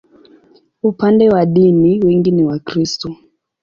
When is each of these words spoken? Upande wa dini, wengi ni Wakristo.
Upande 0.83 1.29
wa 1.29 1.45
dini, 1.45 1.99
wengi 2.01 2.31
ni 2.31 2.43
Wakristo. 2.43 3.15